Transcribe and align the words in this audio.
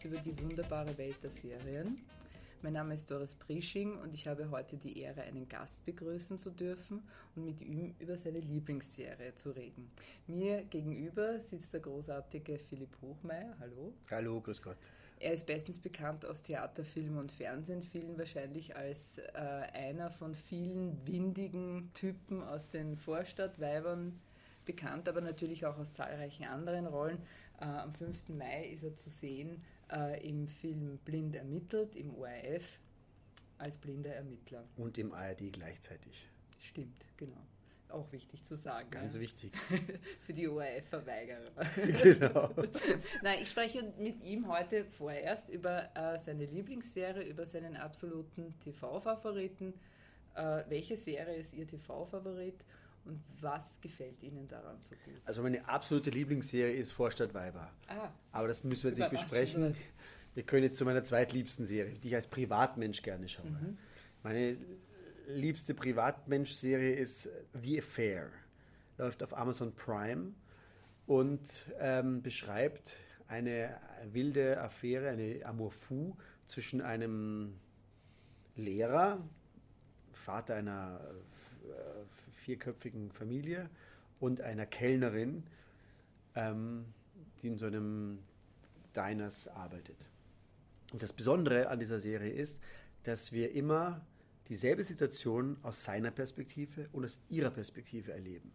Podcast 0.00 0.04
über 0.04 0.18
die 0.18 0.42
wunderbare 0.42 0.96
Welt 0.98 1.16
der 1.22 1.30
Serien. 1.30 1.98
Mein 2.62 2.74
Name 2.74 2.94
ist 2.94 3.10
Doris 3.10 3.34
Prisching 3.34 3.96
und 3.98 4.14
ich 4.14 4.26
habe 4.26 4.50
heute 4.50 4.76
die 4.76 4.98
Ehre, 4.98 5.22
einen 5.22 5.48
Gast 5.48 5.84
begrüßen 5.84 6.38
zu 6.38 6.50
dürfen 6.50 7.02
und 7.34 7.44
mit 7.44 7.60
ihm 7.60 7.94
über 7.98 8.16
seine 8.16 8.40
Lieblingsserie 8.40 9.34
zu 9.34 9.50
reden. 9.50 9.90
Mir 10.26 10.64
gegenüber 10.64 11.38
sitzt 11.40 11.72
der 11.72 11.80
großartige 11.80 12.58
Philipp 12.58 12.96
Hochmeier. 13.02 13.56
Hallo. 13.60 13.92
Hallo, 14.10 14.40
grüß 14.40 14.62
Gott. 14.62 14.76
Er 15.18 15.32
ist 15.32 15.46
bestens 15.46 15.78
bekannt 15.78 16.24
aus 16.24 16.42
Theater, 16.42 16.84
Film 16.84 17.18
und 17.18 17.32
Fernsehen, 17.32 17.82
vielen 17.82 18.16
wahrscheinlich 18.18 18.76
als 18.76 19.18
äh, 19.18 19.22
einer 19.34 20.10
von 20.10 20.34
vielen 20.34 21.06
windigen 21.06 21.90
Typen 21.94 22.42
aus 22.42 22.70
den 22.70 22.96
Vorstadtweibern 22.96 24.18
bekannt, 24.64 25.08
aber 25.08 25.20
natürlich 25.20 25.66
auch 25.66 25.78
aus 25.78 25.92
zahlreichen 25.92 26.44
anderen 26.44 26.86
Rollen. 26.86 27.18
Äh, 27.60 27.64
am 27.64 27.92
5. 27.94 28.30
Mai 28.30 28.68
ist 28.68 28.84
er 28.84 28.94
zu 28.96 29.10
sehen 29.10 29.62
äh, 29.92 30.28
im 30.28 30.48
Film 30.48 30.98
Blind 31.04 31.34
ermittelt, 31.36 31.94
im 31.96 32.14
ORF, 32.14 32.80
als 33.58 33.76
blinder 33.76 34.14
Ermittler. 34.14 34.64
Und 34.76 34.98
im 34.98 35.12
ARD 35.12 35.52
gleichzeitig. 35.52 36.28
Stimmt, 36.58 37.04
genau. 37.16 37.40
Auch 37.88 38.10
wichtig 38.12 38.44
zu 38.44 38.56
sagen. 38.56 38.88
Ganz 38.90 39.14
ja. 39.14 39.20
wichtig. 39.20 39.52
Für 40.20 40.32
die 40.32 40.46
ORF-Verweigerer. 40.46 41.50
Genau. 42.02 42.54
Nein, 43.22 43.40
ich 43.42 43.50
spreche 43.50 43.92
mit 43.98 44.22
ihm 44.22 44.46
heute 44.46 44.84
vorerst 44.84 45.48
über 45.48 45.90
äh, 45.96 46.16
seine 46.18 46.46
Lieblingsserie, 46.46 47.24
über 47.24 47.46
seinen 47.46 47.76
absoluten 47.76 48.54
TV-Favoriten. 48.60 49.74
Äh, 50.34 50.62
welche 50.68 50.96
Serie 50.96 51.34
ist 51.34 51.52
Ihr 51.52 51.66
TV-Favorit 51.66 52.64
und 53.04 53.22
was 53.40 53.80
gefällt 53.80 54.22
Ihnen 54.22 54.46
daran 54.48 54.80
so 54.80 54.94
gut? 55.04 55.14
Also 55.24 55.42
meine 55.42 55.66
absolute 55.68 56.10
Lieblingsserie 56.10 56.74
ist 56.74 56.92
Vorstadtweiber. 56.92 57.70
Ah, 57.88 58.10
Aber 58.32 58.48
das 58.48 58.64
müssen 58.64 58.84
wir 58.84 58.90
jetzt 58.90 58.98
nicht 58.98 59.10
besprechen. 59.10 59.76
Wir 60.34 60.44
können 60.44 60.62
jetzt 60.62 60.78
zu 60.78 60.84
meiner 60.84 61.02
zweitliebsten 61.02 61.66
Serie, 61.66 61.94
die 61.98 62.06
ich 62.06 62.14
als 62.14 62.28
Privatmensch 62.28 63.02
gerne 63.02 63.28
schaue. 63.28 63.50
Mhm. 63.50 63.78
Meine 64.22 64.56
liebste 65.26 65.74
Privatmensch-Serie 65.74 66.94
ist 66.94 67.28
The 67.60 67.80
Affair. 67.80 68.30
Läuft 68.96 69.24
auf 69.24 69.36
Amazon 69.36 69.74
Prime 69.74 70.32
und 71.06 71.40
ähm, 71.80 72.22
beschreibt 72.22 72.96
eine 73.26 73.76
wilde 74.12 74.60
Affäre, 74.60 75.08
eine 75.08 75.44
Amour 75.44 75.72
fou 75.72 76.16
zwischen 76.46 76.80
einem 76.80 77.58
Lehrer, 78.56 79.18
Vater 80.12 80.56
einer 80.56 81.00
äh, 81.64 82.29
vierköpfigen 82.50 83.12
Familie 83.12 83.70
und 84.18 84.40
einer 84.40 84.66
Kellnerin, 84.66 85.44
ähm, 86.34 86.84
die 87.40 87.46
in 87.46 87.56
so 87.56 87.66
einem 87.66 88.18
Diners 88.96 89.46
arbeitet. 89.46 90.04
Und 90.92 91.00
das 91.00 91.12
Besondere 91.12 91.68
an 91.68 91.78
dieser 91.78 92.00
Serie 92.00 92.32
ist, 92.32 92.58
dass 93.04 93.30
wir 93.30 93.52
immer 93.52 94.04
dieselbe 94.48 94.84
Situation 94.84 95.58
aus 95.62 95.84
seiner 95.84 96.10
Perspektive 96.10 96.88
und 96.90 97.04
aus 97.04 97.20
ihrer 97.28 97.50
Perspektive 97.50 98.10
erleben. 98.10 98.50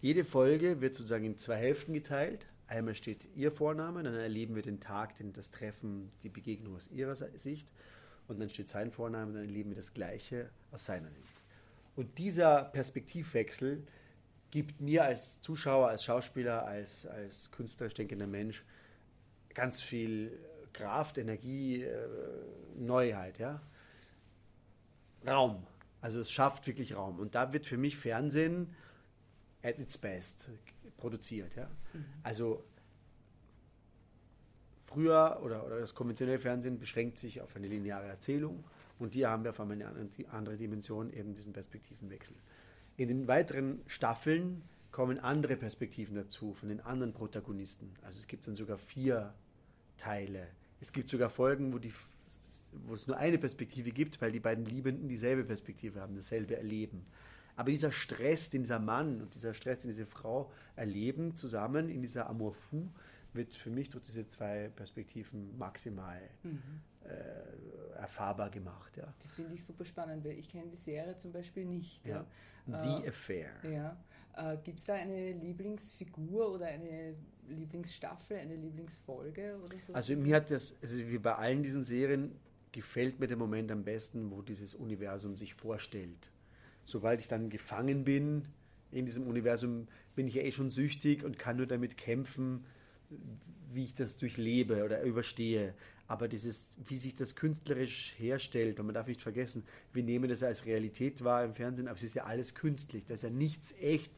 Jede 0.00 0.24
Folge 0.24 0.80
wird 0.80 0.94
sozusagen 0.94 1.24
in 1.24 1.36
zwei 1.36 1.56
Hälften 1.56 1.94
geteilt. 1.94 2.46
Einmal 2.68 2.94
steht 2.94 3.26
ihr 3.34 3.50
Vorname, 3.50 4.04
dann 4.04 4.14
erleben 4.14 4.54
wir 4.54 4.62
den 4.62 4.78
Tag, 4.78 5.16
den, 5.16 5.32
das 5.32 5.50
Treffen, 5.50 6.12
die 6.22 6.28
Begegnung 6.28 6.76
aus 6.76 6.88
ihrer 6.92 7.16
Sicht. 7.16 7.66
Und 8.28 8.38
dann 8.38 8.50
steht 8.50 8.68
sein 8.68 8.92
Vorname, 8.92 9.32
dann 9.32 9.42
erleben 9.46 9.70
wir 9.70 9.76
das 9.76 9.92
Gleiche 9.92 10.48
aus 10.70 10.84
seiner 10.84 11.10
Sicht. 11.10 11.45
Und 11.96 12.18
dieser 12.18 12.64
Perspektivwechsel 12.64 13.82
gibt 14.50 14.80
mir 14.80 15.04
als 15.04 15.40
Zuschauer, 15.40 15.88
als 15.88 16.04
Schauspieler, 16.04 16.64
als, 16.66 17.06
als 17.06 17.50
künstlerisch 17.50 17.94
denkender 17.94 18.26
Mensch 18.26 18.62
ganz 19.54 19.80
viel 19.80 20.38
Kraft, 20.74 21.16
Energie, 21.16 21.82
äh, 21.82 22.06
Neuheit, 22.76 23.38
ja. 23.38 23.60
Raum. 25.26 25.66
Also 26.02 26.20
es 26.20 26.30
schafft 26.30 26.66
wirklich 26.66 26.94
Raum. 26.94 27.18
Und 27.18 27.34
da 27.34 27.52
wird 27.52 27.66
für 27.66 27.78
mich 27.78 27.96
Fernsehen 27.96 28.74
at 29.62 29.78
its 29.78 29.96
best 29.96 30.50
produziert, 30.98 31.56
ja. 31.56 31.68
Also 32.22 32.62
früher 34.84 35.40
oder, 35.42 35.64
oder 35.66 35.80
das 35.80 35.94
konventionelle 35.94 36.38
Fernsehen 36.38 36.78
beschränkt 36.78 37.18
sich 37.18 37.40
auf 37.40 37.56
eine 37.56 37.66
lineare 37.66 38.06
Erzählung 38.06 38.64
und 38.98 39.14
hier 39.14 39.30
haben 39.30 39.44
wir 39.44 39.50
auf 39.50 39.60
einmal 39.60 39.76
eine 39.76 40.08
andere- 40.30 40.56
Dimension, 40.56 41.12
eben 41.12 41.34
diesen 41.34 41.52
Perspektivenwechsel. 41.52 42.36
In 42.96 43.08
den 43.08 43.28
weiteren 43.28 43.80
Staffeln 43.86 44.62
kommen 44.90 45.18
andere 45.18 45.56
Perspektiven 45.56 46.14
dazu 46.14 46.54
von 46.54 46.70
den 46.70 46.80
anderen 46.80 47.12
Protagonisten. 47.12 47.92
Also 48.02 48.18
es 48.18 48.26
gibt 48.26 48.46
dann 48.46 48.54
sogar 48.54 48.78
vier 48.78 49.34
Teile. 49.98 50.48
Es 50.80 50.92
gibt 50.92 51.10
sogar 51.10 51.28
Folgen, 51.28 51.72
wo, 51.72 51.78
die, 51.78 51.92
wo 52.86 52.94
es 52.94 53.06
nur 53.06 53.16
eine 53.18 53.38
Perspektive 53.38 53.90
gibt, 53.90 54.20
weil 54.22 54.32
die 54.32 54.40
beiden 54.40 54.64
Liebenden 54.64 55.08
dieselbe 55.08 55.44
Perspektive 55.44 56.00
haben, 56.00 56.16
dasselbe 56.16 56.56
erleben. 56.56 57.04
Aber 57.56 57.70
dieser 57.70 57.92
Stress, 57.92 58.50
den 58.50 58.62
dieser 58.62 58.78
Mann 58.78 59.22
und 59.22 59.34
dieser 59.34 59.54
Stress, 59.54 59.82
den 59.82 59.88
diese 59.88 60.06
Frau 60.06 60.50
erleben, 60.76 61.34
zusammen 61.36 61.88
in 61.88 62.02
dieser 62.02 62.28
Amour 62.28 62.52
fou, 62.52 62.88
wird 63.36 63.54
für 63.54 63.70
mich 63.70 63.90
durch 63.90 64.04
diese 64.04 64.26
zwei 64.26 64.68
Perspektiven 64.74 65.56
maximal 65.58 66.20
äh, 67.04 67.98
erfahrbar 67.98 68.50
gemacht. 68.50 68.96
Ja. 68.96 69.12
das 69.20 69.32
finde 69.32 69.54
ich 69.54 69.64
super 69.64 69.84
spannend, 69.84 70.24
weil 70.24 70.32
ich 70.38 70.48
kenne 70.50 70.68
die 70.70 70.76
Serie 70.76 71.16
zum 71.16 71.32
Beispiel 71.32 71.64
nicht. 71.64 72.04
Ja. 72.04 72.26
Ja. 72.66 72.82
The 72.98 73.04
Äh, 73.04 73.08
Affair. 73.08 73.50
Ja. 73.62 73.96
Äh, 74.36 74.58
Gibt 74.64 74.80
es 74.80 74.86
da 74.86 74.94
eine 74.94 75.32
Lieblingsfigur 75.32 76.52
oder 76.54 76.66
eine 76.66 77.14
Lieblingsstaffel, 77.48 78.36
eine 78.38 78.56
Lieblingsfolge 78.56 79.56
oder 79.64 79.76
so? 79.86 79.94
Also 79.94 80.16
mir 80.16 80.36
hat 80.36 80.50
das, 80.50 80.74
also 80.82 80.96
wie 80.98 81.18
bei 81.18 81.34
allen 81.36 81.62
diesen 81.62 81.82
Serien, 81.82 82.32
gefällt 82.72 83.20
mir 83.20 83.26
der 83.28 83.36
Moment 83.38 83.70
am 83.70 83.84
besten, 83.84 84.30
wo 84.30 84.42
dieses 84.42 84.74
Universum 84.74 85.36
sich 85.36 85.54
vorstellt. 85.54 86.30
Sobald 86.84 87.20
ich 87.20 87.28
dann 87.28 87.48
gefangen 87.50 88.04
bin 88.04 88.48
in 88.90 89.06
diesem 89.06 89.26
Universum, 89.26 89.88
bin 90.14 90.26
ich 90.28 90.34
ja 90.34 90.42
eh 90.42 90.52
schon 90.52 90.70
süchtig 90.70 91.24
und 91.24 91.38
kann 91.38 91.56
nur 91.56 91.66
damit 91.66 91.96
kämpfen, 91.96 92.66
wie 93.72 93.84
ich 93.84 93.94
das 93.94 94.16
durchlebe 94.16 94.84
oder 94.84 95.02
überstehe. 95.02 95.74
Aber 96.08 96.28
dieses, 96.28 96.70
wie 96.86 96.96
sich 96.96 97.14
das 97.16 97.34
künstlerisch 97.34 98.14
herstellt, 98.16 98.78
und 98.78 98.86
man 98.86 98.94
darf 98.94 99.08
nicht 99.08 99.22
vergessen, 99.22 99.64
wir 99.92 100.02
nehmen 100.02 100.28
das 100.28 100.42
als 100.42 100.64
Realität 100.64 101.24
wahr 101.24 101.44
im 101.44 101.54
Fernsehen, 101.54 101.88
aber 101.88 101.96
es 101.96 102.04
ist 102.04 102.14
ja 102.14 102.24
alles 102.24 102.54
künstlich, 102.54 103.04
da 103.06 103.14
ist 103.14 103.24
ja 103.24 103.30
nichts 103.30 103.74
echt. 103.80 104.12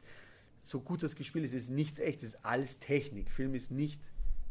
So 0.61 0.81
gut 0.81 1.03
das 1.03 1.17
gespielt 1.17 1.47
ist, 1.47 1.55
ist 1.55 1.71
nichts 1.71 1.99
echt, 1.99 2.23
es 2.23 2.31
ist 2.31 2.45
alles 2.45 2.79
Technik. 2.79 3.31
Film 3.31 3.55
ist 3.55 3.71
nicht 3.71 4.01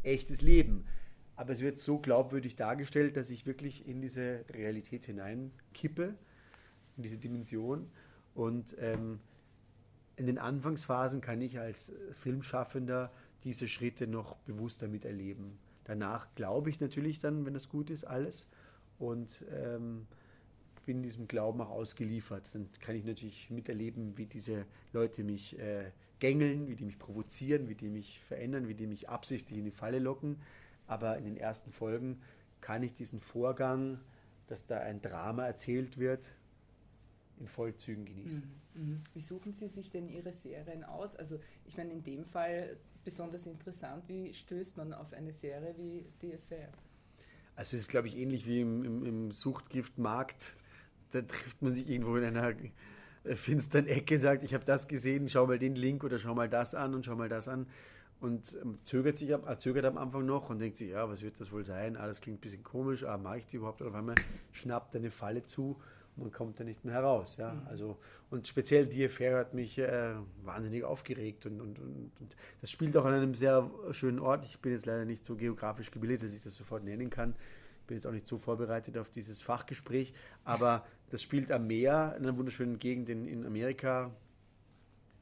echtes 0.01 0.41
Leben. 0.41 0.85
Aber 1.35 1.53
es 1.53 1.59
wird 1.61 1.77
so 1.77 1.99
glaubwürdig 1.99 2.55
dargestellt, 2.55 3.15
dass 3.15 3.29
ich 3.29 3.45
wirklich 3.45 3.87
in 3.87 4.01
diese 4.01 4.43
Realität 4.49 5.05
hineinkippe, 5.05 6.15
in 6.95 7.03
diese 7.03 7.17
Dimension. 7.17 7.91
Und 8.33 8.75
ähm, 8.79 9.19
in 10.15 10.25
den 10.25 10.39
Anfangsphasen 10.39 11.21
kann 11.21 11.41
ich 11.41 11.59
als 11.59 11.93
Filmschaffender 12.23 13.11
diese 13.43 13.67
Schritte 13.67 14.07
noch 14.07 14.35
bewusster 14.37 14.87
miterleben. 14.87 15.57
Danach 15.85 16.27
glaube 16.35 16.69
ich 16.69 16.79
natürlich 16.79 17.19
dann, 17.19 17.45
wenn 17.45 17.53
das 17.53 17.69
gut 17.69 17.89
ist, 17.89 18.05
alles. 18.05 18.47
Und 18.99 19.29
ähm, 19.51 20.07
bin 20.87 21.03
diesem 21.03 21.27
Glauben 21.27 21.61
auch 21.61 21.69
ausgeliefert. 21.69 22.43
Dann 22.53 22.67
kann 22.79 22.95
ich 22.95 23.03
natürlich 23.03 23.49
miterleben, 23.51 24.17
wie 24.17 24.25
diese 24.25 24.65
Leute 24.93 25.23
mich 25.23 25.59
äh, 25.59 25.91
gängeln, 26.19 26.69
wie 26.69 26.75
die 26.75 26.85
mich 26.85 26.97
provozieren, 26.97 27.67
wie 27.67 27.75
die 27.75 27.89
mich 27.89 28.21
verändern, 28.21 28.67
wie 28.67 28.73
die 28.73 28.87
mich 28.87 29.09
absichtlich 29.09 29.59
in 29.59 29.65
die 29.65 29.71
Falle 29.71 29.99
locken. 29.99 30.37
Aber 30.87 31.17
in 31.17 31.25
den 31.25 31.37
ersten 31.37 31.71
Folgen 31.71 32.21
kann 32.61 32.83
ich 32.83 32.93
diesen 32.93 33.19
Vorgang, 33.19 33.99
dass 34.47 34.65
da 34.65 34.79
ein 34.79 35.01
Drama 35.01 35.45
erzählt 35.45 35.97
wird, 35.97 36.31
in 37.37 37.47
Vollzügen 37.47 38.05
genießen. 38.05 38.43
Mhm. 38.73 39.03
Wie 39.13 39.21
suchen 39.21 39.53
Sie 39.53 39.67
sich 39.67 39.91
denn 39.91 40.07
Ihre 40.07 40.31
Serien 40.31 40.85
aus? 40.85 41.17
Also 41.17 41.37
ich 41.65 41.77
meine 41.77 41.91
in 41.91 42.03
dem 42.03 42.25
Fall 42.25 42.77
besonders 43.07 43.47
interessant, 43.47 44.03
wie 44.09 44.33
stößt 44.33 44.75
man 44.75 44.91
auf 44.91 45.13
eine 45.13 45.31
Serie 45.31 45.73
wie 45.77 46.05
The 46.19 46.33
Affair? 46.33 46.67
Also 47.55 47.77
es 47.77 47.83
ist, 47.83 47.89
glaube 47.89 48.09
ich, 48.09 48.17
ähnlich 48.17 48.45
wie 48.45 48.59
im, 48.59 48.83
im, 48.83 49.05
im 49.05 49.31
Suchtgiftmarkt. 49.31 50.57
Da 51.11 51.21
trifft 51.21 51.61
man 51.61 51.73
sich 51.73 51.89
irgendwo 51.89 52.17
in 52.17 52.25
einer 52.25 52.53
finsteren 53.35 53.87
Ecke 53.87 54.15
und 54.15 54.21
sagt, 54.21 54.43
ich 54.43 54.53
habe 54.53 54.65
das 54.65 54.89
gesehen, 54.89 55.29
schau 55.29 55.47
mal 55.47 55.57
den 55.57 55.77
Link 55.77 56.03
oder 56.03 56.19
schau 56.19 56.35
mal 56.35 56.49
das 56.49 56.75
an 56.75 56.93
und 56.93 57.05
schau 57.05 57.15
mal 57.15 57.29
das 57.29 57.47
an. 57.47 57.65
Und 58.19 58.57
ähm, 58.61 58.77
zögert 58.83 59.17
sich 59.17 59.29
äh, 59.29 59.57
zögert 59.57 59.85
am 59.85 59.97
Anfang 59.97 60.25
noch 60.25 60.49
und 60.49 60.59
denkt 60.59 60.77
sich, 60.77 60.89
ja, 60.89 61.07
was 61.07 61.21
wird 61.21 61.39
das 61.39 61.49
wohl 61.53 61.63
sein? 61.63 61.95
Ah, 61.95 62.07
das 62.07 62.19
klingt 62.19 62.39
ein 62.39 62.41
bisschen 62.41 62.63
komisch, 62.63 63.05
ah, 63.05 63.17
mache 63.17 63.37
ich 63.37 63.45
die 63.45 63.55
überhaupt? 63.55 63.81
Und 63.81 63.87
auf 63.87 63.95
einmal 63.95 64.15
schnappt 64.51 64.97
eine 64.97 65.11
Falle 65.11 65.45
zu 65.45 65.79
man 66.17 66.31
kommt 66.31 66.59
da 66.59 66.63
nicht 66.63 66.83
mehr 66.83 66.95
heraus. 66.95 67.37
Ja? 67.37 67.61
Also, 67.69 67.97
und 68.29 68.47
speziell 68.47 68.87
die 68.87 69.05
Affair 69.05 69.37
hat 69.37 69.53
mich 69.53 69.77
äh, 69.77 70.15
wahnsinnig 70.43 70.83
aufgeregt 70.83 71.45
und, 71.45 71.61
und, 71.61 71.79
und, 71.79 72.11
und 72.19 72.35
das 72.61 72.71
spielt 72.71 72.95
auch 72.97 73.05
an 73.05 73.13
einem 73.13 73.35
sehr 73.35 73.69
schönen 73.91 74.19
Ort. 74.19 74.45
Ich 74.45 74.59
bin 74.59 74.71
jetzt 74.71 74.85
leider 74.85 75.05
nicht 75.05 75.25
so 75.25 75.35
geografisch 75.35 75.91
gebildet, 75.91 76.23
dass 76.23 76.33
ich 76.33 76.41
das 76.41 76.55
sofort 76.55 76.83
nennen 76.83 77.09
kann. 77.09 77.35
Ich 77.81 77.87
bin 77.87 77.97
jetzt 77.97 78.05
auch 78.05 78.11
nicht 78.11 78.27
so 78.27 78.37
vorbereitet 78.37 78.97
auf 78.97 79.09
dieses 79.09 79.41
Fachgespräch, 79.41 80.13
aber 80.43 80.85
das 81.09 81.21
spielt 81.21 81.51
am 81.51 81.67
Meer, 81.67 82.15
in 82.17 82.23
einer 82.23 82.37
wunderschönen 82.37 82.79
Gegend 82.79 83.07
in, 83.07 83.27
in 83.27 83.45
Amerika. 83.45 84.11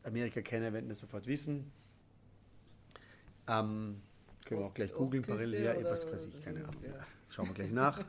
Amerika-Kenner 0.03 0.73
werden 0.73 0.89
das 0.89 0.99
sofort 0.99 1.27
wissen. 1.27 1.71
Ähm, 3.47 4.01
Können 4.45 4.61
wir 4.61 4.67
auch 4.67 4.73
gleich 4.73 4.93
googeln, 4.93 5.23
parallel. 5.23 5.63
Ja, 5.63 5.75
was 5.83 6.05
weiß 6.05 6.27
ich, 6.27 6.43
keine 6.43 6.59
Ahnung. 6.59 6.83
Ja. 6.83 6.93
Schauen 7.29 7.47
wir 7.47 7.55
gleich 7.55 7.71
nach. 7.71 7.99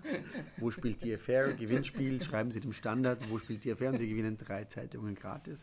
wo 0.58 0.70
spielt 0.70 1.02
die 1.02 1.14
Affair? 1.14 1.54
Gewinnspiel, 1.54 2.22
schreiben 2.22 2.50
Sie 2.50 2.60
dem 2.60 2.72
Standard, 2.72 3.28
wo 3.30 3.38
spielt 3.38 3.64
die 3.64 3.72
Affair? 3.72 3.90
Und 3.90 3.98
Sie 3.98 4.08
gewinnen 4.08 4.36
drei 4.36 4.64
Zeitungen 4.64 5.14
gratis. 5.14 5.58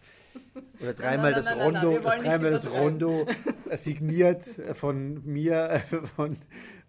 Oder 0.81 0.93
dreimal 0.93 1.31
nein, 1.31 1.33
nein, 1.33 1.33
das 1.33 1.45
nein, 1.45 1.61
Rondo, 1.61 1.99
das 1.99 2.21
dreimal 2.23 2.51
das 2.51 2.69
Rondo 2.69 3.27
signiert 3.75 4.43
von 4.73 5.23
mir, 5.25 5.83
von, 6.15 6.35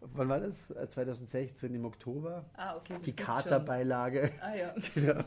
wann 0.00 0.28
war 0.28 0.40
das? 0.40 0.66
2016 0.88 1.74
im 1.74 1.84
Oktober. 1.84 2.46
Ah, 2.54 2.76
okay. 2.76 2.96
Die 3.04 3.14
Katerbeilage. 3.14 4.32
Ah, 4.40 4.54
ja. 4.56 4.74
Genau. 4.94 5.22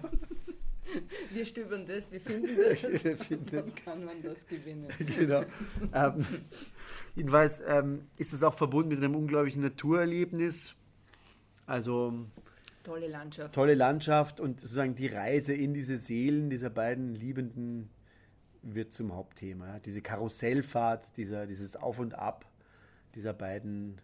Wir 1.32 1.46
stöbern 1.46 1.86
das, 1.86 2.12
wir 2.12 2.22
finden 2.22 2.56
das. 2.56 3.04
wir 3.04 3.18
finden 3.18 3.46
das. 3.52 3.74
kann 3.76 4.04
man 4.04 4.22
das 4.22 4.46
gewinnen. 4.48 4.88
genau. 5.18 5.44
Ähm, 5.94 6.26
jedenfalls 7.16 7.62
ähm, 7.68 8.08
ist 8.18 8.34
es 8.34 8.44
auch 8.44 8.54
verbunden 8.54 8.90
mit 8.90 9.00
einem 9.00 9.16
unglaublichen 9.16 9.62
Naturerlebnis. 9.62 10.76
Also 11.66 12.26
tolle 12.84 13.08
Landschaft. 13.08 13.54
Tolle 13.54 13.76
Landschaft 13.76 14.40
und 14.40 14.62
sozusagen 14.62 14.96
die 14.96 15.08
Reise 15.08 15.54
in 15.54 15.74
diese 15.74 15.98
Seelen 15.98 16.50
dieser 16.50 16.70
beiden 16.70 17.16
Liebenden 17.16 17.90
wird 18.62 18.94
zum 18.94 19.14
Hauptthema. 19.14 19.80
Diese 19.80 20.02
Karussellfahrt, 20.02 21.18
dieser, 21.18 21.46
dieses 21.46 21.76
Auf 21.76 22.00
und 22.00 22.16
Ab 22.16 22.46
dieser 23.16 23.34
beiden, 23.34 24.00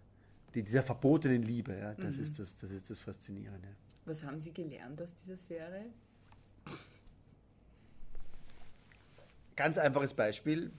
die, 0.55 0.63
dieser 0.63 0.83
verbotenen 0.83 1.43
Liebe, 1.43 1.77
ja, 1.77 1.93
das, 1.95 2.17
mhm. 2.17 2.23
ist 2.23 2.39
das, 2.39 2.57
das 2.57 2.71
ist 2.71 2.89
das 2.89 2.99
Faszinierende. 2.99 3.69
Was 4.05 4.23
haben 4.23 4.39
Sie 4.39 4.51
gelernt 4.51 5.01
aus 5.01 5.15
dieser 5.15 5.37
Serie? 5.37 5.85
Ganz 9.55 9.77
einfaches 9.77 10.13
Beispiel. 10.13 10.71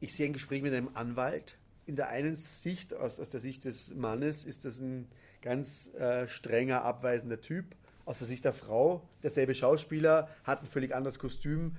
Ich 0.00 0.14
sehe 0.14 0.26
ein 0.26 0.32
Gespräch 0.32 0.62
mit 0.62 0.74
einem 0.74 0.90
Anwalt. 0.94 1.56
In 1.86 1.96
der 1.96 2.08
einen 2.08 2.36
Sicht, 2.36 2.92
aus, 2.94 3.20
aus 3.20 3.30
der 3.30 3.40
Sicht 3.40 3.64
des 3.64 3.94
Mannes, 3.94 4.44
ist 4.44 4.64
das 4.64 4.80
ein 4.80 5.08
ganz 5.40 5.88
äh, 5.94 6.26
strenger, 6.26 6.84
abweisender 6.84 7.40
Typ. 7.40 7.76
Aus 8.04 8.18
der 8.18 8.26
Sicht 8.26 8.44
der 8.44 8.52
Frau, 8.52 9.08
derselbe 9.22 9.54
Schauspieler, 9.54 10.28
hat 10.44 10.62
ein 10.62 10.66
völlig 10.66 10.94
anderes 10.94 11.18
Kostüm, 11.18 11.76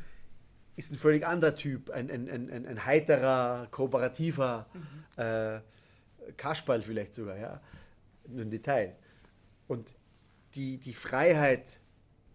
ist 0.77 0.91
ein 0.91 0.97
völlig 0.97 1.25
anderer 1.25 1.55
Typ, 1.55 1.89
ein, 1.89 2.09
ein, 2.09 2.29
ein, 2.29 2.65
ein 2.65 2.85
heiterer, 2.85 3.67
kooperativer 3.71 4.67
mhm. 4.73 5.21
äh, 5.21 5.59
Kasperl 6.37 6.81
vielleicht 6.81 7.15
sogar, 7.15 7.37
ja, 7.37 7.61
nur 8.27 8.41
ein 8.41 8.51
Detail. 8.51 8.95
Und 9.67 9.89
die, 10.55 10.77
die 10.77 10.93
Freiheit, 10.93 11.79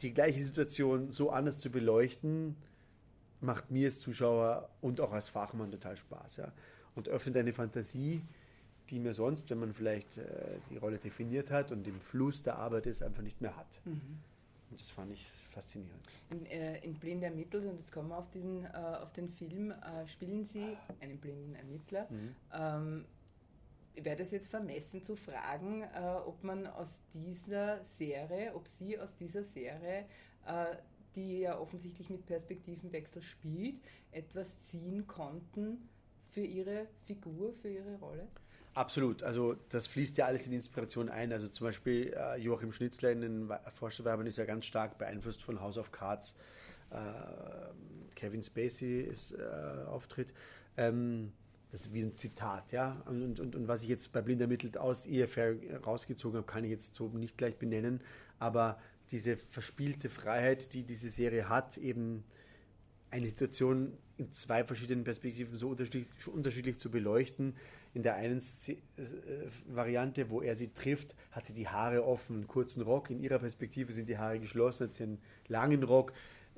die 0.03 0.13
gleiche 0.13 0.43
Situation 0.43 1.11
so 1.11 1.31
anders 1.31 1.59
zu 1.59 1.71
beleuchten, 1.71 2.57
macht 3.41 3.71
mir 3.71 3.89
als 3.89 4.01
Zuschauer 4.01 4.69
und 4.81 5.01
auch 5.01 5.13
als 5.13 5.29
Fachmann 5.29 5.71
total 5.71 5.97
Spaß. 5.97 6.37
Ja? 6.37 6.53
Und 6.95 7.09
öffnet 7.09 7.37
eine 7.37 7.53
Fantasie, 7.53 8.23
die 8.91 8.99
mir 8.99 9.15
sonst, 9.15 9.49
wenn 9.51 9.59
man 9.59 9.73
vielleicht 9.73 10.19
äh, 10.19 10.25
die 10.71 10.77
Rolle 10.77 10.99
definiert 10.99 11.51
hat 11.51 11.73
und 11.73 11.87
im 11.87 12.01
Fluss 12.01 12.43
der 12.43 12.59
Arbeit 12.59 12.87
ist, 12.87 13.03
einfach 13.03 13.23
nicht 13.23 13.41
mehr 13.41 13.57
hat. 13.57 13.81
Mhm. 13.85 14.21
Und 14.71 14.81
das 14.81 14.89
fand 14.89 15.13
ich 15.13 15.31
faszinierend. 15.51 16.01
In, 16.31 16.47
äh, 16.47 16.79
in 16.81 16.95
Blind 16.95 17.23
ermittelt, 17.23 17.65
und 17.65 17.77
jetzt 17.77 17.93
kommen 17.93 18.09
wir 18.09 18.19
auf, 18.19 18.31
diesen, 18.31 18.65
äh, 18.65 18.69
auf 19.03 19.13
den 19.13 19.29
Film, 19.29 19.71
äh, 19.71 20.07
spielen 20.07 20.45
Sie 20.45 20.77
einen 21.01 21.19
blinden 21.19 21.55
Ermittler. 21.55 22.07
Mhm. 22.11 22.35
Ähm, 22.53 23.05
wäre 23.95 24.17
das 24.17 24.31
jetzt 24.31 24.49
vermessen 24.49 25.03
zu 25.03 25.17
fragen, 25.17 25.83
äh, 25.83 26.17
ob 26.27 26.43
man 26.45 26.67
aus 26.67 27.01
dieser 27.15 27.85
Serie, 27.85 28.55
ob 28.55 28.67
Sie 28.67 28.99
aus 28.99 29.15
dieser 29.15 29.45
Serie 29.45 30.07
äh, 30.47 30.77
die 31.15 31.41
ja 31.41 31.59
offensichtlich 31.59 32.09
mit 32.11 32.27
Perspektivenwechsel 32.27 33.23
spielt, 33.23 33.77
etwas 34.13 34.61
ziehen 34.63 35.07
konnten 35.07 35.89
für 36.31 36.41
ihre 36.41 36.87
Figur, 37.07 37.53
für 37.61 37.69
ihre 37.69 37.97
Rolle? 37.99 38.29
Absolut, 38.75 39.23
also 39.23 39.55
das 39.69 39.87
fließt 39.87 40.17
ja 40.17 40.27
alles 40.27 40.47
in 40.47 40.55
Inspiration 40.55 41.11
ein. 41.11 41.33
Also 41.33 41.49
zum 41.49 41.67
Beispiel 41.67 42.15
äh, 42.17 42.39
Joachim 42.39 42.73
Schnitzler 42.73 43.11
in 43.11 43.21
den 43.21 43.53
Vorstellwerbern 43.75 44.27
ist 44.27 44.39
ja 44.39 44.47
ganz 44.47 44.65
stark 44.65 44.97
beeinflusst 44.97 45.43
von 45.43 45.61
House 45.61 45.77
of 45.77 45.93
Cards. 45.93 46.35
Äh, 46.91 46.97
Kevin 48.15 48.43
Spacey 48.43 49.03
ist 49.03 49.33
äh, 49.33 49.85
Auftritt. 49.87 50.33
Ähm, 50.79 51.33
das 51.73 51.87
ist 51.87 51.95
wie 51.95 52.03
ein 52.03 52.17
Zitat, 52.19 52.71
ja. 52.71 53.03
Und, 53.07 53.41
und, 53.41 53.57
und 53.57 53.67
was 53.67 53.83
ich 53.83 53.89
jetzt 53.89 54.13
bei 54.13 54.21
Blind 54.21 54.43
ermittelt 54.43 54.77
aus 54.77 55.07
EFR 55.07 55.55
rausgezogen 55.85 56.37
habe, 56.37 56.47
kann 56.47 56.65
ich 56.65 56.71
jetzt 56.71 56.95
so 56.95 57.09
nicht 57.09 57.39
gleich 57.39 57.57
benennen. 57.57 58.03
Aber 58.39 58.79
diese 59.11 59.39
verspielte 59.39 60.11
Freiheit, 60.11 60.75
die 60.75 60.83
diese 60.83 61.09
Serie 61.09 61.49
hat, 61.49 61.79
eben 61.79 62.25
eine 63.11 63.27
Situation 63.27 63.97
in 64.19 64.31
zwei 64.33 64.65
verschiedenen 64.65 65.05
Perspektiven 65.05 65.57
so 65.57 65.71
unterschiedlich, 65.71 66.07
unterschiedlich 66.27 66.79
zu 66.79 66.91
beleuchten. 66.91 67.55
In 67.95 68.03
der 68.03 68.17
einen 68.17 68.39
äh, 68.39 68.75
Variante, 69.67 70.29
wo 70.29 70.43
er 70.43 70.57
sie 70.57 70.69
trifft, 70.73 71.15
hat 71.31 71.47
sie 71.47 71.55
die 71.55 71.69
Haare 71.69 72.05
offen, 72.05 72.37
einen 72.37 72.47
kurzen 72.49 72.83
Rock. 72.83 73.11
In 73.11 73.21
ihrer 73.21 73.39
Perspektive 73.39 73.93
sind 73.93 74.11
die 74.11 74.19
Haare 74.19 74.41
geschlossen, 74.41 74.89
hat 74.89 74.97
sie 74.97 75.05
einen 75.05 75.19
langen 75.49 75.83
Rock. 75.83 76.13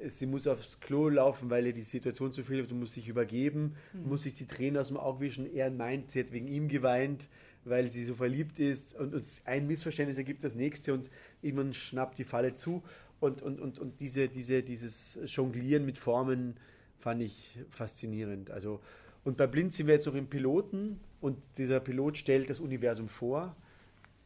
Sie 0.09 0.27
muss 0.27 0.47
aufs 0.47 0.81
Klo 0.81 1.09
laufen, 1.09 1.51
weil 1.51 1.67
ihr 1.67 1.73
die 1.73 1.83
Situation 1.83 2.33
zu 2.33 2.43
viel 2.43 2.59
wird 2.59 2.73
und 2.73 2.81
muss 2.81 2.95
sich 2.95 3.09
übergeben, 3.09 3.77
mhm. 3.93 4.09
muss 4.09 4.25
sich 4.25 4.35
die 4.35 4.47
Tränen 4.47 4.77
aus 4.79 4.89
dem 4.89 4.97
Auge 4.97 5.21
wischen. 5.21 5.53
Er 5.55 5.71
meint, 5.71 6.11
sie 6.11 6.21
hat 6.21 6.33
wegen 6.33 6.49
ihm 6.49 6.69
geweint, 6.69 7.29
weil 7.65 7.91
sie 7.91 8.05
so 8.05 8.15
verliebt 8.15 8.59
ist. 8.59 8.95
Und, 8.95 9.15
und 9.15 9.25
ein 9.45 9.67
Missverständnis 9.67 10.19
ergibt 10.19 10.43
das 10.43 10.55
nächste. 10.55 10.93
Und 10.95 11.11
irgendwann 11.43 11.75
schnappt 11.75 12.19
die 12.19 12.25
Falle 12.25 12.55
zu. 12.55 12.83
Und, 13.21 13.41
und, 13.41 13.61
und, 13.61 13.79
und 13.79 14.01
diese, 14.01 14.29
diese, 14.29 14.63
dieses 14.63 15.19
Jonglieren 15.27 15.85
mit 15.85 15.99
Formen 15.99 16.57
fand 16.99 17.23
ich 17.23 17.59
faszinierend. 17.71 18.51
Also, 18.51 18.81
und 19.25 19.37
bei 19.37 19.47
Blind 19.47 19.73
sind 19.73 19.87
wir 19.87 19.95
jetzt 19.95 20.07
noch 20.07 20.15
im 20.15 20.27
Piloten 20.27 21.01
und 21.21 21.39
dieser 21.57 21.81
Pilot 21.81 22.19
stellt 22.19 22.51
das 22.51 22.61
Universum 22.61 23.09
vor. 23.09 23.57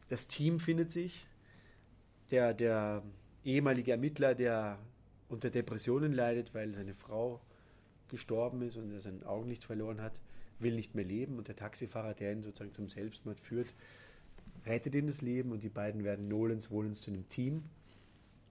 Das 0.09 0.27
Team 0.27 0.59
findet 0.59 0.91
sich. 0.91 1.27
Der, 2.31 2.53
der 2.53 3.03
ehemalige 3.43 3.91
Ermittler, 3.91 4.35
der 4.35 4.77
unter 5.29 5.49
Depressionen 5.49 6.11
leidet, 6.11 6.53
weil 6.53 6.73
seine 6.73 6.93
Frau 6.93 7.39
gestorben 8.09 8.61
ist 8.63 8.75
und 8.75 8.91
er 8.91 9.01
sein 9.01 9.23
Augenlicht 9.23 9.63
verloren 9.63 10.01
hat, 10.01 10.19
will 10.59 10.75
nicht 10.75 10.95
mehr 10.95 11.05
leben 11.05 11.37
und 11.37 11.47
der 11.47 11.55
Taxifahrer, 11.55 12.13
der 12.13 12.33
ihn 12.33 12.43
sozusagen 12.43 12.73
zum 12.73 12.89
Selbstmord 12.89 13.39
führt, 13.39 13.73
rettet 14.65 14.95
ihm 14.95 15.07
das 15.07 15.21
Leben 15.21 15.51
und 15.51 15.63
die 15.63 15.69
beiden 15.69 16.03
werden 16.03 16.27
Nolens 16.27 16.69
Wohlens 16.69 17.01
zu 17.01 17.11
einem 17.11 17.27
Team. 17.29 17.63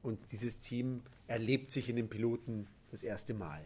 Und 0.03 0.33
dieses 0.33 0.61
Team 0.61 1.03
erlebt 1.27 1.73
sich 1.73 1.89
in 1.89 1.97
den 1.97 2.09
Piloten 2.09 2.67
das 2.91 3.03
erste 3.03 3.35
Mal. 3.35 3.65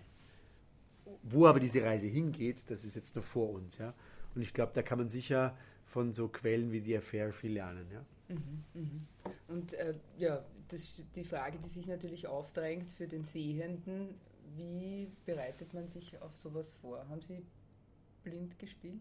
Wo 1.23 1.47
aber 1.47 1.61
diese 1.61 1.83
Reise 1.83 2.07
hingeht, 2.07 2.65
das 2.69 2.85
ist 2.85 2.97
jetzt 2.97 3.15
noch 3.15 3.25
vor 3.25 3.51
uns. 3.51 3.79
Ja? 3.79 3.95
Und 4.35 4.43
ich 4.43 4.55
glaube, 4.55 4.73
da 4.75 4.83
kann 4.83 4.99
man 4.99 5.09
sicher 5.09 5.57
von 5.85 6.13
so 6.13 6.29
Quellen 6.29 6.73
wie 6.73 6.81
die 6.81 6.97
Affair 6.97 7.33
viel 7.33 7.53
lernen. 7.53 7.87
Ja? 7.93 8.05
Mhm, 8.35 8.65
mhm. 8.75 9.07
Und 9.49 9.75
äh, 9.75 9.95
ja, 10.19 10.45
das, 10.69 11.05
die 11.15 11.25
Frage, 11.25 11.59
die 11.59 11.69
sich 11.69 11.87
natürlich 11.87 12.27
aufdrängt 12.27 12.93
für 12.93 13.07
den 13.07 13.25
Sehenden, 13.25 14.15
wie 14.57 15.11
bereitet 15.27 15.75
man 15.75 15.89
sich 15.89 16.21
auf 16.23 16.37
sowas 16.37 16.73
vor? 16.81 17.09
Haben 17.09 17.21
Sie 17.21 17.45
blind 18.23 18.59
gespielt? 18.59 19.01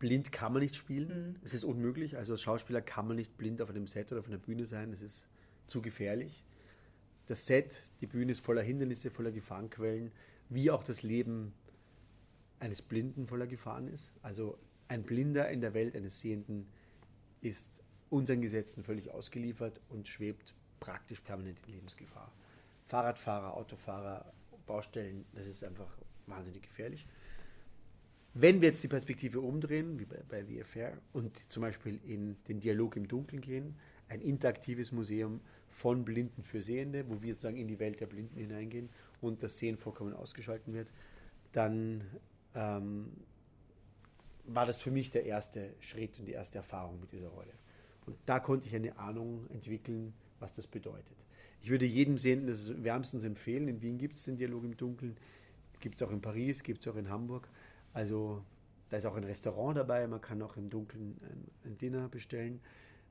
blind 0.00 0.32
kann 0.32 0.52
man 0.52 0.62
nicht 0.62 0.74
spielen. 0.74 1.08
Mhm. 1.08 1.36
Es 1.44 1.54
ist 1.54 1.62
unmöglich. 1.62 2.16
Also 2.16 2.32
als 2.32 2.42
Schauspieler 2.42 2.80
kann 2.80 3.06
man 3.06 3.16
nicht 3.16 3.38
blind 3.38 3.62
auf 3.62 3.70
einem 3.70 3.86
Set 3.86 4.10
oder 4.10 4.20
auf 4.20 4.26
einer 4.26 4.38
Bühne 4.38 4.66
sein. 4.66 4.92
Es 4.92 5.00
ist 5.00 5.28
zu 5.68 5.80
gefährlich. 5.80 6.42
Das 7.26 7.46
Set, 7.46 7.76
die 8.00 8.06
Bühne 8.06 8.32
ist 8.32 8.40
voller 8.40 8.62
Hindernisse, 8.62 9.10
voller 9.10 9.30
Gefahrenquellen, 9.30 10.10
wie 10.48 10.72
auch 10.72 10.82
das 10.82 11.04
Leben 11.04 11.52
eines 12.58 12.82
Blinden 12.82 13.28
voller 13.28 13.46
Gefahren 13.46 13.86
ist. 13.86 14.10
Also 14.22 14.58
ein 14.88 15.04
Blinder 15.04 15.48
in 15.48 15.60
der 15.60 15.74
Welt 15.74 15.94
eines 15.94 16.18
Sehenden 16.18 16.66
ist 17.40 17.84
unseren 18.10 18.42
Gesetzen 18.42 18.82
völlig 18.84 19.10
ausgeliefert 19.10 19.80
und 19.88 20.08
schwebt 20.08 20.54
praktisch 20.80 21.20
permanent 21.20 21.58
in 21.66 21.74
Lebensgefahr. 21.74 22.30
Fahrradfahrer, 22.86 23.56
Autofahrer, 23.56 24.32
Baustellen, 24.66 25.24
das 25.32 25.46
ist 25.46 25.64
einfach 25.64 25.96
wahnsinnig 26.26 26.62
gefährlich. 26.62 27.06
Wenn 28.34 28.60
wir 28.60 28.68
jetzt 28.68 28.82
die 28.84 28.88
Perspektive 28.88 29.40
umdrehen, 29.40 29.98
wie 29.98 30.04
bei, 30.04 30.18
bei 30.28 30.44
The 30.44 30.60
Affair, 30.60 30.98
und 31.12 31.42
zum 31.48 31.62
Beispiel 31.62 31.98
in 32.06 32.36
den 32.48 32.60
Dialog 32.60 32.96
im 32.96 33.08
Dunkeln 33.08 33.40
gehen, 33.40 33.76
ein 34.08 34.20
interaktives 34.20 34.92
Museum 34.92 35.40
von 35.68 36.04
Blinden 36.04 36.42
für 36.42 36.62
Sehende, 36.62 37.08
wo 37.08 37.22
wir 37.22 37.34
sozusagen 37.34 37.56
in 37.56 37.68
die 37.68 37.78
Welt 37.78 38.00
der 38.00 38.06
Blinden 38.06 38.38
hineingehen 38.38 38.88
und 39.20 39.42
das 39.42 39.58
Sehen 39.58 39.78
vollkommen 39.78 40.14
ausgeschalten 40.14 40.74
wird, 40.74 40.88
dann 41.52 42.04
ähm, 42.54 43.12
war 44.46 44.66
das 44.66 44.80
für 44.80 44.90
mich 44.90 45.10
der 45.10 45.24
erste 45.26 45.74
Schritt 45.80 46.18
und 46.18 46.26
die 46.26 46.32
erste 46.32 46.58
Erfahrung 46.58 47.00
mit 47.00 47.12
dieser 47.12 47.28
Rolle. 47.28 47.52
Und 48.06 48.16
da 48.26 48.40
konnte 48.40 48.66
ich 48.66 48.74
eine 48.74 48.98
Ahnung 48.98 49.46
entwickeln, 49.50 50.12
was 50.38 50.54
das 50.54 50.66
bedeutet. 50.66 51.16
Ich 51.62 51.70
würde 51.70 51.84
jedem 51.84 52.16
Sehenden 52.16 52.48
das 52.48 52.82
wärmstens 52.82 53.24
empfehlen. 53.24 53.68
In 53.68 53.82
Wien 53.82 53.98
gibt 53.98 54.16
es 54.16 54.24
den 54.24 54.36
Dialog 54.36 54.64
im 54.64 54.76
Dunkeln, 54.76 55.16
gibt 55.80 56.00
es 56.00 56.06
auch 56.06 56.10
in 56.10 56.20
Paris, 56.20 56.62
gibt 56.62 56.80
es 56.80 56.88
auch 56.92 56.96
in 56.96 57.10
Hamburg. 57.10 57.48
Also 57.92 58.42
da 58.88 58.96
ist 58.96 59.06
auch 59.06 59.16
ein 59.16 59.24
Restaurant 59.24 59.76
dabei, 59.76 60.06
man 60.06 60.20
kann 60.20 60.40
auch 60.42 60.56
im 60.56 60.70
Dunkeln 60.70 61.16
ein, 61.22 61.70
ein 61.70 61.78
Dinner 61.78 62.08
bestellen. 62.08 62.60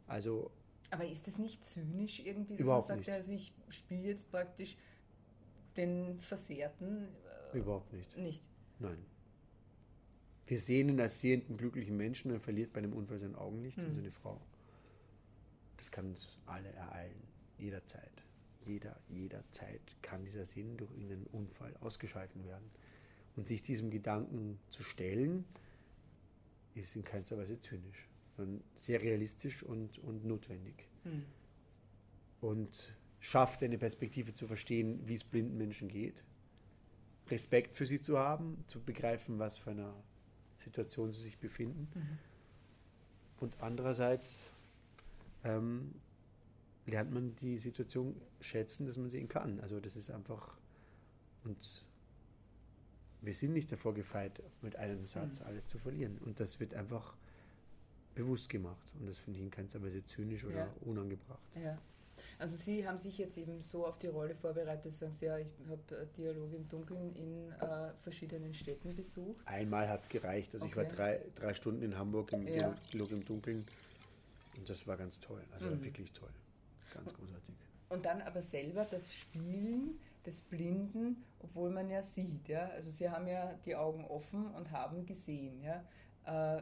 Also 0.07 0.51
aber 0.91 1.07
ist 1.07 1.27
das 1.27 1.37
nicht 1.37 1.65
zynisch 1.65 2.19
irgendwie, 2.19 2.57
dass 2.57 2.67
man 2.67 2.81
sagt, 2.81 2.99
nicht. 2.99 3.09
also 3.11 3.31
ich 3.31 3.53
spiele 3.69 4.07
jetzt 4.07 4.31
praktisch 4.31 4.75
den 5.77 6.19
Versehrten? 6.19 7.07
Äh, 7.53 7.59
überhaupt 7.59 7.93
nicht. 7.93 8.17
Nicht? 8.17 8.43
Nein. 8.79 8.97
Wir 10.47 10.59
sehen 10.59 10.89
ihn 10.89 10.99
als 10.99 11.19
sehenden, 11.19 11.57
glücklichen 11.57 11.95
Menschen 11.95 12.31
er 12.31 12.39
verliert 12.39 12.73
bei 12.73 12.79
einem 12.79 12.93
Unfall 12.93 13.19
sein 13.19 13.35
Augenlicht 13.35 13.77
mhm. 13.77 13.85
und 13.85 13.93
seine 13.93 14.11
Frau. 14.11 14.41
Das 15.79 15.91
kann 15.91 16.07
uns 16.07 16.37
alle 16.45 16.69
ereilen, 16.73 17.23
jederzeit. 17.57 18.11
Jeder, 18.65 18.99
jederzeit 19.07 19.81
kann 20.01 20.25
dieser 20.25 20.45
Sinn 20.45 20.77
durch 20.77 20.91
irgendeinen 20.91 21.25
Unfall 21.27 21.75
ausgeschalten 21.77 22.45
werden. 22.45 22.69
Und 23.35 23.47
sich 23.47 23.63
diesem 23.63 23.89
Gedanken 23.89 24.59
zu 24.69 24.83
stellen, 24.83 25.45
ist 26.75 26.95
in 26.95 27.03
keinster 27.03 27.37
Weise 27.37 27.59
zynisch, 27.61 28.07
sondern 28.35 28.61
sehr 28.77 29.01
realistisch 29.01 29.63
und, 29.63 29.97
und 29.99 30.25
notwendig. 30.25 30.89
Mhm. 31.05 31.25
Und 32.41 32.95
schafft 33.21 33.63
eine 33.63 33.77
Perspektive 33.77 34.33
zu 34.33 34.47
verstehen, 34.47 35.07
wie 35.07 35.15
es 35.15 35.23
blinden 35.23 35.57
Menschen 35.57 35.87
geht, 35.87 36.23
Respekt 37.29 37.75
für 37.75 37.85
sie 37.85 38.01
zu 38.01 38.17
haben, 38.17 38.63
zu 38.67 38.81
begreifen, 38.81 39.39
was 39.39 39.57
für 39.57 39.71
eine 39.71 39.93
Situation 40.63 41.11
sie 41.11 41.21
sich 41.21 41.37
befinden. 41.37 41.87
Mhm. 41.93 42.17
Und 43.39 43.61
andererseits 43.61 44.45
ähm, 45.43 45.93
lernt 46.85 47.11
man 47.11 47.35
die 47.35 47.57
Situation 47.57 48.19
schätzen, 48.41 48.85
dass 48.85 48.97
man 48.97 49.09
sehen 49.09 49.27
kann. 49.27 49.59
Also 49.59 49.79
das 49.79 49.95
ist 49.95 50.09
einfach 50.09 50.57
und 51.43 51.85
wir 53.21 53.33
sind 53.33 53.53
nicht 53.53 53.71
davor 53.71 53.93
gefeit, 53.93 54.41
mit 54.61 54.75
einem 54.75 55.05
Satz 55.05 55.39
mhm. 55.39 55.47
alles 55.47 55.67
zu 55.67 55.77
verlieren. 55.77 56.17
Und 56.19 56.39
das 56.39 56.59
wird 56.59 56.73
einfach 56.73 57.15
bewusst 58.15 58.49
gemacht. 58.49 58.87
Und 58.99 59.07
das 59.07 59.17
finde 59.17 59.39
ich 59.39 59.45
in 59.45 59.51
keinster 59.51 59.81
Weise 59.81 60.03
zynisch 60.05 60.43
oder 60.43 60.55
ja. 60.55 60.73
unangebracht. 60.81 61.41
Ja. 61.61 61.77
Also 62.37 62.57
Sie 62.57 62.85
haben 62.85 62.97
sich 62.97 63.17
jetzt 63.17 63.37
eben 63.37 63.63
so 63.63 63.85
auf 63.85 63.97
die 63.97 64.07
Rolle 64.07 64.35
vorbereitet, 64.35 64.91
sagen 64.91 65.13
Sie, 65.13 65.25
ja, 65.25 65.37
ich 65.37 65.47
habe 65.69 65.95
äh, 65.95 66.05
Dialog 66.17 66.53
im 66.53 66.67
Dunkeln 66.67 67.15
in 67.15 67.51
äh, 67.51 67.93
verschiedenen 68.01 68.53
Städten 68.53 68.93
besucht. 68.93 69.45
Einmal 69.45 69.87
hat 69.87 70.03
es 70.03 70.09
gereicht. 70.09 70.53
Also 70.53 70.65
okay. 70.65 70.71
ich 70.71 70.77
war 70.77 70.85
drei, 70.85 71.21
drei 71.35 71.53
Stunden 71.53 71.81
in 71.81 71.97
Hamburg 71.97 72.33
im 72.33 72.47
ja. 72.47 72.75
Dialog 72.91 73.11
im 73.11 73.23
Dunkeln 73.23 73.63
und 74.59 74.69
das 74.69 74.85
war 74.85 74.97
ganz 74.97 75.19
toll. 75.19 75.43
Also 75.53 75.67
mhm. 75.67 75.83
wirklich 75.83 76.11
toll. 76.11 76.29
Ganz 76.93 77.13
großartig. 77.13 77.55
Und 77.89 78.05
dann 78.05 78.21
aber 78.21 78.41
selber 78.41 78.85
das 78.85 79.13
Spielen 79.13 79.99
des 80.25 80.41
Blinden, 80.41 81.23
obwohl 81.39 81.71
man 81.71 81.89
ja 81.89 82.03
sieht. 82.03 82.47
Ja? 82.49 82.67
Also 82.69 82.91
Sie 82.91 83.09
haben 83.09 83.27
ja 83.27 83.53
die 83.65 83.75
Augen 83.75 84.05
offen 84.05 84.53
und 84.53 84.71
haben 84.71 85.05
gesehen. 85.05 85.63
Ja? 85.63 85.83
Äh, 86.25 86.61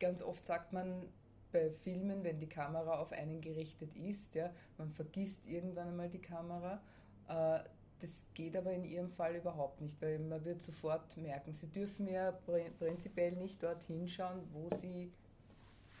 ganz 0.00 0.22
oft 0.22 0.44
sagt 0.44 0.72
man, 0.72 1.06
bei 1.52 1.70
Filmen, 1.70 2.24
wenn 2.24 2.40
die 2.40 2.48
Kamera 2.48 2.98
auf 2.98 3.12
einen 3.12 3.42
gerichtet 3.42 3.94
ist, 3.94 4.34
ja, 4.34 4.50
man 4.78 4.90
vergisst 4.90 5.46
irgendwann 5.46 5.88
einmal 5.88 6.08
die 6.08 6.22
Kamera. 6.22 6.80
Äh, 7.28 7.60
das 8.00 8.24
geht 8.34 8.56
aber 8.56 8.72
in 8.72 8.84
Ihrem 8.84 9.10
Fall 9.10 9.36
überhaupt 9.36 9.80
nicht, 9.82 10.00
weil 10.00 10.18
man 10.18 10.44
wird 10.44 10.60
sofort 10.60 11.16
merken, 11.18 11.52
Sie 11.52 11.68
dürfen 11.68 12.08
ja 12.08 12.32
prinzipiell 12.78 13.32
nicht 13.32 13.62
dort 13.62 13.84
hinschauen, 13.84 14.40
wo 14.52 14.68
Sie 14.70 15.12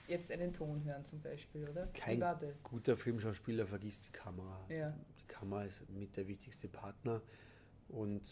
jetzt 0.08 0.30
einen 0.30 0.52
Ton 0.52 0.84
hören 0.84 1.04
zum 1.04 1.20
Beispiel, 1.20 1.68
oder? 1.68 1.86
Kein 1.88 2.22
guter 2.62 2.96
Filmschauspieler 2.96 3.66
vergisst 3.66 4.08
die 4.08 4.12
Kamera. 4.12 4.64
Ja. 4.68 4.96
Die 5.20 5.26
Kamera 5.26 5.64
ist 5.64 5.88
mit 5.90 6.16
der 6.16 6.26
wichtigste 6.28 6.68
Partner 6.68 7.22
und 7.88 8.22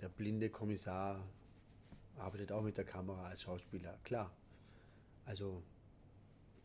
der 0.00 0.08
blinde 0.08 0.50
Kommissar 0.50 1.22
arbeitet 2.16 2.52
auch 2.52 2.62
mit 2.62 2.76
der 2.76 2.84
Kamera 2.84 3.28
als 3.28 3.42
Schauspieler, 3.42 3.98
klar. 4.04 4.30
Also 5.24 5.62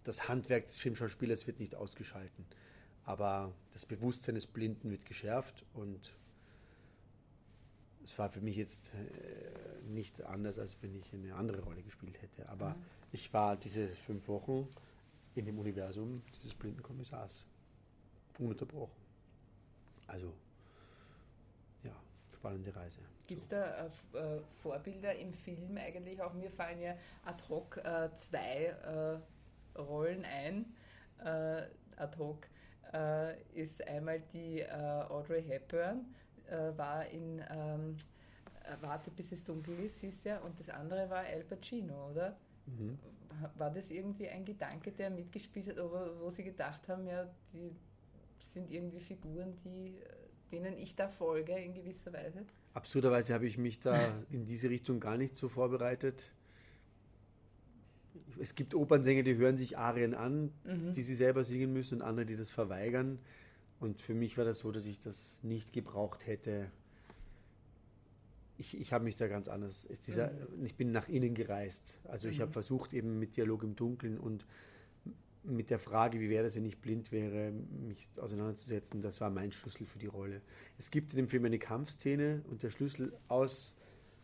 das 0.03 0.27
Handwerk 0.27 0.67
des 0.67 0.79
Filmschauspielers 0.79 1.47
wird 1.47 1.59
nicht 1.59 1.75
ausgeschalten, 1.75 2.45
aber 3.03 3.53
das 3.73 3.85
Bewusstsein 3.85 4.35
des 4.35 4.47
Blinden 4.47 4.89
wird 4.91 5.05
geschärft 5.05 5.65
und 5.73 6.15
es 8.05 8.17
war 8.19 8.29
für 8.29 8.39
mich 8.41 8.55
jetzt 8.55 8.91
äh, 8.93 9.89
nicht 9.89 10.21
anders, 10.23 10.59
als 10.59 10.77
wenn 10.81 10.95
ich 10.95 11.11
eine 11.11 11.33
andere 11.35 11.61
Rolle 11.61 11.81
gespielt 11.81 12.21
hätte. 12.21 12.47
Aber 12.49 12.69
mhm. 12.69 12.83
Ich 13.15 13.33
war 13.33 13.55
diese 13.55 13.87
fünf 13.87 14.27
Wochen 14.27 14.67
in 15.35 15.45
dem 15.45 15.57
Universum 15.57 16.21
dieses 16.33 16.53
blinden 16.53 16.83
Kommissars 16.83 17.45
ununterbrochen. 18.37 19.01
Also, 20.05 20.33
ja, 21.83 21.93
spannende 22.33 22.75
Reise. 22.75 22.99
Gibt 23.25 23.41
es 23.41 23.47
da 23.47 23.85
äh, 23.85 24.17
äh, 24.17 24.41
Vorbilder 24.61 25.15
im 25.15 25.33
Film 25.33 25.77
eigentlich 25.77 26.21
auch? 26.21 26.33
Mir 26.33 26.51
fallen 26.51 26.81
ja 26.81 26.95
ad 27.23 27.41
hoc 27.47 27.77
äh, 27.77 28.09
zwei 28.17 28.65
äh, 28.65 29.79
Rollen 29.79 30.25
ein. 30.25 30.75
Äh, 31.19 31.69
ad 31.95 32.17
hoc 32.17 32.47
äh, 32.93 33.41
ist 33.53 33.81
einmal 33.87 34.19
die 34.33 34.67
Audrey 34.69 35.41
Hepburn, 35.41 36.13
war 36.75 37.05
in 37.07 37.41
ähm, 37.49 37.95
Warte 38.81 39.09
bis 39.09 39.31
es 39.31 39.43
dunkel 39.43 39.79
ist, 39.79 39.99
hieß 40.01 40.21
der, 40.21 40.43
und 40.43 40.59
das 40.59 40.69
andere 40.69 41.09
war 41.09 41.23
Al 41.23 41.43
Pacino, 41.43 42.09
oder? 42.11 42.35
Mhm. 42.65 42.97
War 43.57 43.69
das 43.69 43.91
irgendwie 43.91 44.29
ein 44.29 44.45
Gedanke, 44.45 44.91
der 44.91 45.09
mitgespielt 45.09 45.67
hat, 45.67 45.77
aber 45.77 46.19
wo 46.19 46.29
Sie 46.29 46.43
gedacht 46.43 46.87
haben, 46.87 47.05
ja, 47.05 47.27
die 47.53 47.71
sind 48.39 48.71
irgendwie 48.71 48.99
Figuren, 48.99 49.53
die, 49.63 49.95
denen 50.51 50.77
ich 50.77 50.95
da 50.95 51.09
folge 51.09 51.53
in 51.53 51.73
gewisser 51.73 52.13
Weise? 52.13 52.45
Absurderweise 52.73 53.33
habe 53.33 53.45
ich 53.45 53.57
mich 53.57 53.79
da 53.79 53.95
in 54.29 54.45
diese 54.45 54.69
Richtung 54.69 54.99
gar 54.99 55.17
nicht 55.17 55.37
so 55.37 55.49
vorbereitet. 55.49 56.31
Es 58.39 58.55
gibt 58.55 58.73
Opernsänger, 58.73 59.23
die 59.23 59.35
hören 59.35 59.57
sich 59.57 59.77
Arien 59.77 60.13
an, 60.13 60.51
mhm. 60.63 60.93
die 60.93 61.03
sie 61.03 61.15
selber 61.15 61.43
singen 61.43 61.73
müssen, 61.73 62.01
und 62.01 62.07
andere, 62.07 62.25
die 62.25 62.37
das 62.37 62.49
verweigern. 62.49 63.19
Und 63.79 64.01
für 64.01 64.13
mich 64.13 64.37
war 64.37 64.45
das 64.45 64.59
so, 64.59 64.71
dass 64.71 64.85
ich 64.85 65.01
das 65.01 65.37
nicht 65.41 65.73
gebraucht 65.73 66.25
hätte. 66.25 66.71
Ich, 68.57 68.79
ich 68.79 68.93
habe 68.93 69.03
mich 69.03 69.15
da 69.15 69.27
ganz 69.27 69.47
anders. 69.47 69.87
Dieser, 70.07 70.31
mhm. 70.31 70.65
Ich 70.65 70.75
bin 70.75 70.91
nach 70.91 71.09
innen 71.09 71.33
gereist. 71.33 71.99
Also 72.05 72.27
ich 72.27 72.37
mhm. 72.37 72.43
habe 72.43 72.51
versucht, 72.51 72.93
eben 72.93 73.19
mit 73.19 73.37
Dialog 73.37 73.63
im 73.63 73.75
Dunkeln 73.75 74.17
und 74.17 74.45
mit 75.43 75.69
der 75.69 75.79
Frage, 75.79 76.19
wie 76.19 76.29
wäre 76.29 76.45
das, 76.45 76.55
wenn 76.55 76.65
ich 76.65 76.77
blind 76.77 77.11
wäre, 77.11 77.51
mich 77.51 78.07
auseinanderzusetzen, 78.17 79.01
das 79.01 79.21
war 79.21 79.29
mein 79.29 79.51
Schlüssel 79.51 79.85
für 79.85 79.99
die 79.99 80.07
Rolle. 80.07 80.41
Es 80.79 80.91
gibt 80.91 81.11
in 81.11 81.17
dem 81.17 81.27
Film 81.27 81.45
eine 81.45 81.59
Kampfszene 81.59 82.41
und 82.49 82.63
der 82.63 82.71
Schlüssel 82.71 83.13
aus 83.27 83.73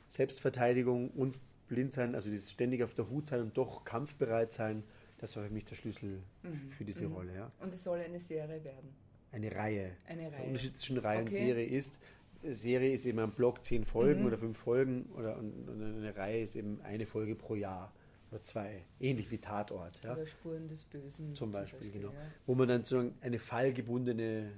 Selbstverteidigung 0.09 1.11
und 1.11 1.37
Blindsein, 1.67 2.15
also 2.15 2.29
dieses 2.29 2.51
ständig 2.51 2.83
auf 2.83 2.93
der 2.93 3.09
Hut 3.09 3.27
sein 3.27 3.41
und 3.41 3.57
doch 3.57 3.85
kampfbereit 3.85 4.51
sein, 4.51 4.83
das 5.19 5.37
war 5.37 5.45
für 5.45 5.53
mich 5.53 5.65
der 5.65 5.75
Schlüssel 5.75 6.23
mhm. 6.43 6.71
für 6.71 6.83
diese 6.83 7.07
mhm. 7.07 7.13
Rolle. 7.13 7.35
Ja. 7.35 7.51
Und 7.59 7.73
es 7.73 7.83
soll 7.83 7.99
eine 7.99 8.19
Serie 8.19 8.63
werden? 8.63 8.89
Eine 9.31 9.55
Reihe. 9.55 9.91
Eine 10.05 10.23
Reihe. 10.23 10.31
Der 10.31 10.47
Unterschied 10.47 10.77
zwischen 10.77 10.97
Reihe 10.97 11.21
okay. 11.21 11.29
und 11.29 11.33
Serie 11.33 11.65
ist, 11.65 11.97
Serie 12.43 12.93
ist 12.93 13.05
eben 13.05 13.19
ein 13.19 13.31
Block 13.31 13.63
zehn 13.63 13.85
Folgen 13.85 14.21
mhm. 14.21 14.27
oder 14.27 14.37
fünf 14.37 14.57
Folgen 14.57 15.05
oder 15.15 15.37
und, 15.37 15.67
und 15.69 15.81
eine 15.81 16.15
Reihe 16.15 16.43
ist 16.43 16.55
eben 16.55 16.81
eine 16.81 17.05
Folge 17.05 17.35
pro 17.35 17.55
Jahr 17.55 17.93
oder 18.31 18.43
zwei, 18.43 18.83
ähnlich 18.99 19.29
wie 19.29 19.37
Tatort. 19.37 20.01
Ja? 20.03 20.13
Oder 20.13 20.25
Spuren 20.25 20.67
des 20.67 20.85
Bösen. 20.85 21.35
Zum 21.35 21.51
Beispiel, 21.51 21.79
zum 21.79 21.87
Beispiel 21.87 22.01
genau. 22.01 22.13
Ja. 22.13 22.27
Wo 22.45 22.55
man 22.55 22.67
dann 22.67 22.83
sozusagen 22.83 23.15
eine 23.21 23.39
fallgebundene 23.39 24.53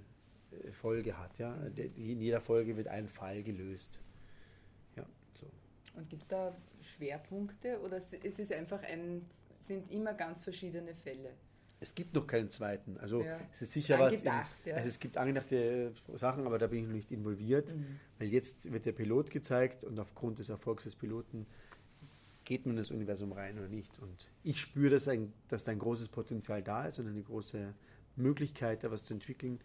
äh, 0.51 0.71
Folge 0.71 1.17
hat. 1.17 1.37
Ja? 1.39 1.55
Mhm. 1.55 1.91
In 1.95 2.21
jeder 2.21 2.39
Folge 2.39 2.77
wird 2.77 2.87
ein 2.87 3.07
Fall 3.07 3.41
gelöst. 3.43 3.99
Ja, 4.95 5.05
so. 5.33 5.47
Und 5.95 6.09
gibt 6.09 6.21
es 6.21 6.27
da 6.27 6.55
Schwerpunkte 6.81 7.79
oder 7.81 7.97
ist 7.97 8.39
es 8.39 8.51
einfach 8.51 8.83
ein, 8.83 9.25
sind 9.59 9.91
immer 9.91 10.13
ganz 10.13 10.41
verschiedene 10.41 10.93
Fälle? 10.93 11.31
Es 11.83 11.95
gibt 11.95 12.15
noch 12.15 12.25
keinen 12.25 12.49
zweiten. 12.49 12.97
Also 12.97 13.23
ja. 13.23 13.37
es 13.53 13.63
ist 13.63 13.73
sicher 13.73 13.99
was. 13.99 14.13
In, 14.13 14.25
ja. 14.25 14.45
also 14.73 14.87
es 14.87 14.99
gibt 14.99 15.17
angedachte 15.17 15.91
Sachen, 16.15 16.47
aber 16.47 16.57
da 16.57 16.67
bin 16.67 16.79
ich 16.79 16.85
noch 16.85 16.93
nicht 16.93 17.11
involviert, 17.11 17.75
mhm. 17.75 17.99
weil 18.19 18.29
jetzt 18.29 18.71
wird 18.71 18.85
der 18.85 18.93
Pilot 18.93 19.29
gezeigt 19.31 19.83
und 19.83 19.99
aufgrund 19.99 20.39
des 20.39 20.47
Erfolgs 20.47 20.85
des 20.85 20.95
Piloten 20.95 21.45
geht 22.45 22.65
man 22.65 22.77
in 22.77 22.83
das 22.83 22.89
Universum 22.89 23.33
rein 23.33 23.59
oder 23.59 23.67
nicht. 23.67 23.99
Und 23.99 24.29
ich 24.43 24.61
spüre, 24.61 24.91
dass, 24.91 25.09
ein, 25.09 25.33
dass 25.49 25.65
da 25.65 25.73
ein 25.73 25.79
großes 25.79 26.07
Potenzial 26.07 26.63
da 26.63 26.85
ist 26.85 26.99
und 26.99 27.07
eine 27.07 27.21
große 27.21 27.73
Möglichkeit, 28.15 28.85
da 28.85 28.91
was 28.91 29.03
zu 29.03 29.13
entwickeln. 29.13 29.59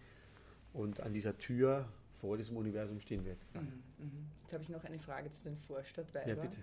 Und 0.72 0.98
an 1.00 1.12
dieser 1.12 1.38
Tür 1.38 1.88
vor 2.20 2.36
diesem 2.36 2.56
Universum 2.56 3.00
stehen 3.00 3.24
wir 3.24 3.32
jetzt. 3.32 3.54
Mhm, 3.54 3.60
mh. 3.60 4.10
Jetzt 4.40 4.52
habe 4.52 4.62
ich 4.64 4.70
noch 4.70 4.82
eine 4.82 4.98
Frage 4.98 5.30
zu 5.30 5.44
den 5.44 5.56
Vorstadtweibern. 5.56 6.36
Ja, 6.36 6.42
bitte. 6.42 6.58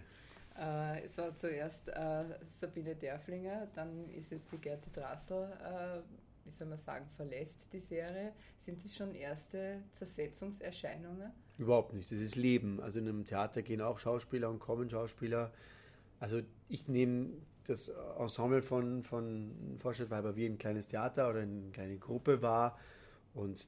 Äh, 0.57 1.03
es 1.05 1.17
war 1.17 1.35
zuerst 1.35 1.89
äh, 1.89 2.23
Sabine 2.45 2.95
Derflinger, 2.95 3.67
dann 3.73 4.09
ist 4.09 4.31
jetzt 4.31 4.51
die 4.51 4.57
Gerti 4.57 4.89
Drassel, 4.91 5.51
äh, 5.61 5.99
wie 6.45 6.51
soll 6.51 6.67
man 6.67 6.77
sagen, 6.77 7.05
verlässt 7.17 7.71
die 7.73 7.79
Serie. 7.79 8.31
Sind 8.59 8.83
es 8.83 8.95
schon 8.95 9.15
erste 9.15 9.81
Zersetzungserscheinungen? 9.91 11.31
Überhaupt 11.57 11.93
nicht. 11.93 12.11
Das 12.11 12.19
ist 12.19 12.35
Leben. 12.35 12.79
Also 12.79 12.99
in 12.99 13.07
einem 13.07 13.25
Theater 13.25 13.63
gehen 13.63 13.81
auch 13.81 13.99
Schauspieler 13.99 14.49
und 14.49 14.59
kommen 14.59 14.89
Schauspieler. 14.89 15.51
Also 16.19 16.41
ich 16.69 16.87
nehme 16.87 17.29
das 17.67 17.89
Ensemble 18.19 18.61
von, 18.61 19.03
von 19.03 19.77
Vorstadtweiber 19.79 20.35
wie 20.35 20.45
ein 20.45 20.57
kleines 20.57 20.87
Theater 20.87 21.29
oder 21.29 21.41
eine 21.41 21.71
kleine 21.71 21.97
Gruppe 21.97 22.41
wahr 22.41 22.77
und 23.33 23.67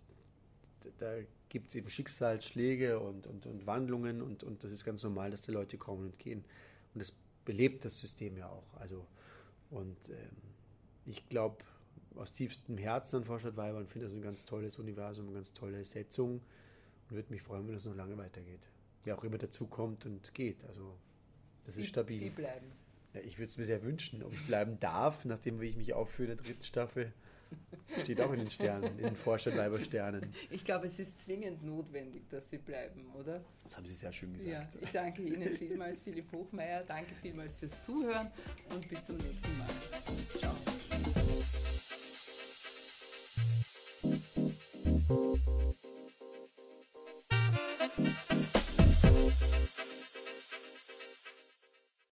da 0.99 1.15
gibt 1.49 1.69
es 1.69 1.75
eben 1.75 1.89
Schicksalsschläge 1.89 2.99
und, 2.99 3.27
und, 3.27 3.45
und 3.45 3.65
Wandlungen 3.65 4.21
und, 4.21 4.43
und 4.43 4.63
das 4.63 4.71
ist 4.71 4.85
ganz 4.85 5.03
normal, 5.03 5.31
dass 5.31 5.41
die 5.41 5.51
Leute 5.51 5.77
kommen 5.77 6.05
und 6.05 6.19
gehen. 6.19 6.43
Und 6.97 7.01
das 7.01 7.13
belebt 7.45 7.85
das 7.85 7.99
System 7.99 8.37
ja 8.37 8.49
auch. 8.49 8.73
Also, 8.79 9.05
und 9.69 9.97
ähm, 10.09 10.15
ich 11.05 11.29
glaube 11.29 11.57
aus 12.15 12.31
tiefstem 12.31 12.79
Herzen 12.79 13.17
an 13.17 13.23
Vorstadtweiber 13.23 13.77
und 13.77 13.87
finde 13.87 14.07
das 14.07 14.15
ein 14.15 14.23
ganz 14.23 14.43
tolles 14.45 14.79
Universum, 14.79 15.25
eine 15.27 15.35
ganz 15.35 15.53
tolle 15.53 15.83
Setzung 15.85 16.41
und 17.09 17.15
würde 17.15 17.31
mich 17.31 17.43
freuen, 17.43 17.67
wenn 17.67 17.75
das 17.75 17.85
noch 17.85 17.95
lange 17.95 18.17
weitergeht. 18.17 18.67
wer 19.03 19.15
auch 19.15 19.23
immer 19.23 19.37
dazukommt 19.37 20.07
und 20.07 20.33
geht. 20.33 20.65
Also 20.65 20.97
das 21.65 21.75
Sie, 21.75 21.83
ist 21.83 21.89
stabil. 21.89 22.17
Sie 22.17 22.31
bleiben. 22.31 22.71
Ja, 23.13 23.21
ich 23.21 23.37
würde 23.37 23.51
es 23.51 23.57
mir 23.57 23.65
sehr 23.65 23.83
wünschen, 23.83 24.23
ob 24.23 24.33
ich 24.33 24.45
bleiben 24.47 24.79
darf, 24.79 25.23
nachdem 25.23 25.61
wie 25.61 25.67
ich 25.67 25.77
mich 25.77 25.93
aufführe 25.93 26.31
in 26.31 26.37
der 26.37 26.45
dritten 26.45 26.63
Staffel. 26.63 27.13
Steht 28.03 28.21
auch 28.21 28.31
in 28.33 28.39
den 28.39 28.51
Sternen, 28.51 28.97
in 28.99 29.05
den 29.05 29.15
Vorstadtweiber-Sternen. 29.15 30.33
Ich 30.49 30.63
glaube, 30.65 30.87
es 30.87 30.99
ist 30.99 31.21
zwingend 31.21 31.63
notwendig, 31.63 32.27
dass 32.29 32.49
Sie 32.49 32.57
bleiben, 32.57 33.05
oder? 33.17 33.41
Das 33.63 33.75
haben 33.77 33.85
Sie 33.85 33.93
sehr 33.93 34.11
schön 34.11 34.33
Ja, 34.45 34.59
gesagt. 34.59 34.77
ich 34.81 34.91
danke 34.91 35.21
Ihnen 35.21 35.49
vielmals, 35.55 35.99
Philipp 35.99 36.31
Hochmeier. 36.31 36.83
Danke 36.83 37.15
vielmals 37.21 37.55
fürs 37.55 37.81
Zuhören 37.85 38.29
und 38.73 38.87
bis 38.89 39.05
zum 39.05 39.17
nächsten 39.17 39.57
Mal. 39.57 39.67
Ciao. 40.39 40.76